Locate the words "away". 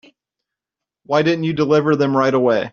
2.33-2.69